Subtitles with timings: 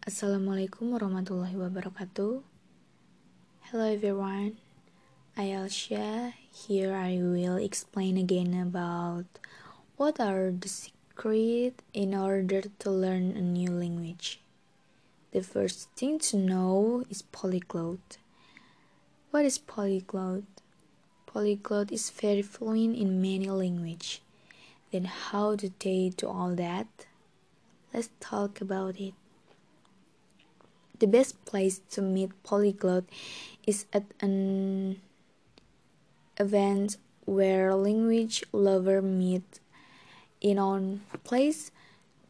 [0.00, 2.40] Assalamualaikum warahmatullahi wabarakatuh.
[3.68, 4.56] Hello everyone,
[5.36, 6.32] I Alsha.
[6.48, 9.28] Here I will explain again about
[10.00, 14.40] what are the secret in order to learn a new language.
[15.36, 18.16] The first thing to know is polyglot.
[19.36, 20.48] What is polyglot?
[21.28, 24.24] Polyglot is very fluent in many language.
[24.96, 26.88] Then how do they do all that?
[27.92, 29.12] Let's talk about it.
[31.00, 33.04] The best place to meet polyglot
[33.66, 35.00] is at an
[36.36, 39.60] event where language lovers meet
[40.42, 41.72] in one place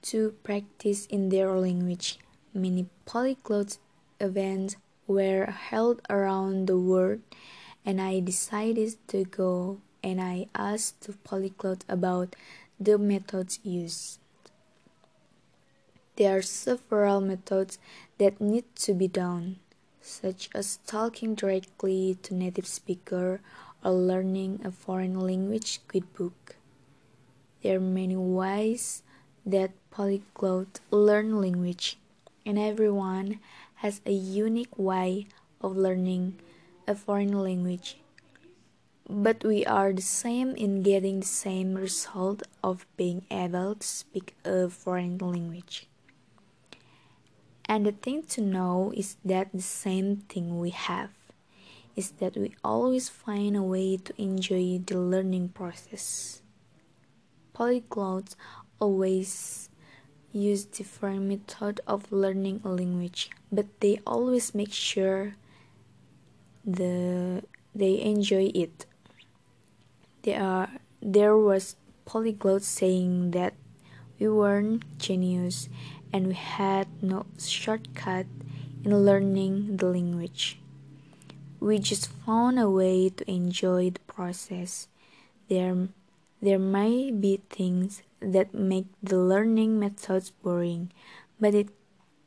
[0.02, 2.20] to practice in their language.
[2.54, 3.78] Many polyglot
[4.20, 4.76] events
[5.08, 7.22] were held around the world
[7.84, 12.36] and I decided to go and I asked the polyglot about
[12.78, 14.20] the methods used.
[16.14, 17.78] There are several methods
[18.20, 19.56] that need to be done,
[20.02, 23.40] such as talking directly to native speaker
[23.82, 26.56] or learning a foreign language with book.
[27.62, 29.02] There are many ways
[29.46, 31.96] that polyglot learn language,
[32.44, 33.40] and everyone
[33.76, 35.26] has a unique way
[35.62, 36.36] of learning
[36.86, 37.96] a foreign language.
[39.08, 44.36] But we are the same in getting the same result of being able to speak
[44.44, 45.88] a foreign language.
[47.70, 51.10] And the thing to know is that the same thing we have
[51.94, 56.42] is that we always find a way to enjoy the learning process.
[57.54, 58.34] Polyglots
[58.80, 59.70] always
[60.32, 65.36] use different method of learning a language, but they always make sure
[66.64, 68.84] the they enjoy it.
[70.22, 70.70] There are
[71.00, 73.54] there was polyglots saying that
[74.20, 75.68] we weren't genius
[76.12, 78.26] and we had no shortcut
[78.84, 80.58] in learning the language.
[81.58, 84.88] We just found a way to enjoy the process.
[85.48, 85.88] There,
[86.40, 90.92] there may be things that make the learning methods boring,
[91.40, 91.70] but it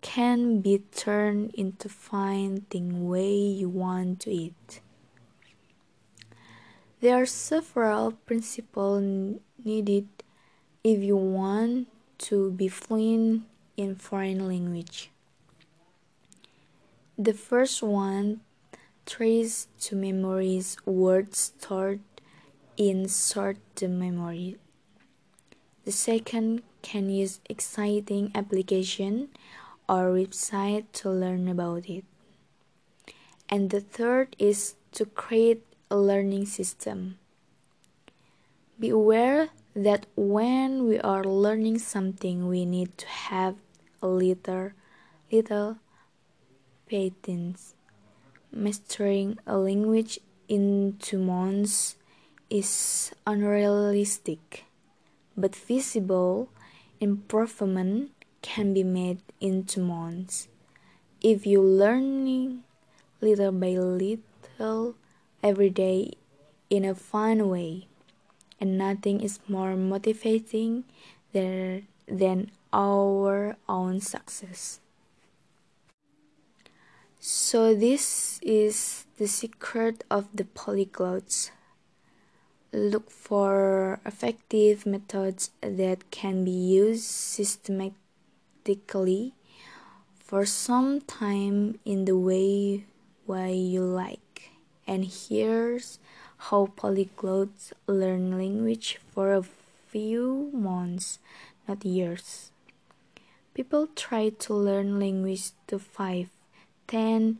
[0.01, 4.81] can be turned into finding way you want to eat.
[6.99, 10.12] There are several principles needed
[10.83, 13.43] if you want to be fluent
[13.77, 15.09] in foreign language.
[17.17, 18.41] The first one
[19.05, 22.01] tries to memorize words stored
[22.75, 24.57] in short memory.
[25.85, 29.29] The second can use exciting application
[29.87, 32.03] or website to learn about it.
[33.47, 37.19] And the third is to create a learning system.
[38.79, 43.55] Be aware that when we are learning something, we need to have
[44.01, 44.71] a little,
[45.31, 45.77] little
[46.87, 47.75] patience.
[48.51, 51.95] Mastering a language in two months
[52.49, 54.65] is unrealistic,
[55.35, 56.49] but visible
[56.99, 58.11] improvement
[58.43, 60.47] can be made in two months.
[61.21, 62.63] If you learning
[63.21, 64.95] little by little
[65.41, 66.11] every day
[66.69, 67.87] in a fun way
[68.59, 70.83] and nothing is more motivating
[71.31, 74.79] than, than our own success.
[77.19, 81.49] So, this is the secret of the polyglots.
[82.73, 89.33] Look for effective methods that can be used systematically
[90.19, 92.85] for some time in the way,
[93.27, 94.51] way you like.
[94.85, 95.99] And here's
[96.49, 99.43] how polyglots learn language for a
[99.87, 101.19] few months,
[101.67, 102.51] not years.
[103.53, 106.27] People try to learn language to 5,
[106.87, 107.37] 10,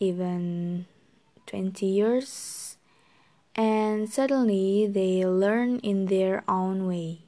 [0.00, 0.86] even
[1.46, 2.78] 20 years,
[3.54, 7.18] and suddenly they learn in their own way,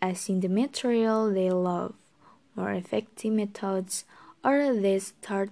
[0.00, 1.94] as in the material they love,
[2.56, 4.06] more effective methods,
[4.42, 5.50] or they start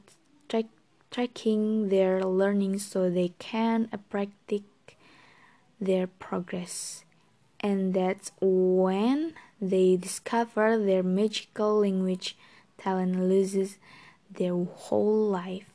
[0.49, 0.66] track
[1.10, 4.62] tracking their learning so they can practice
[5.81, 7.05] their progress.
[7.61, 12.37] And that's when they discover their magical language
[12.78, 13.78] talent loses
[14.31, 15.70] their whole life.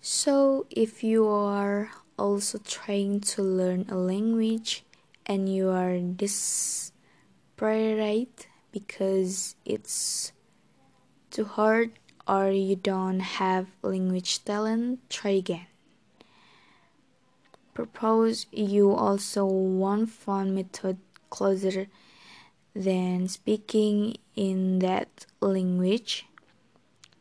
[0.00, 4.82] So, if you are also trying to learn a language
[5.26, 6.92] and you are desperate
[8.72, 10.32] because it's
[11.30, 11.92] too hard
[12.26, 15.69] or you don't have language talent, try again
[17.80, 20.98] propose you also one fun method
[21.30, 21.86] closer
[22.74, 26.26] than speaking in that language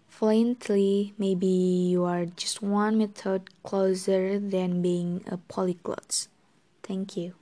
[0.08, 1.14] fluently.
[1.18, 6.28] Maybe you are just one method closer than being a polyglot.
[6.84, 7.39] Thank you.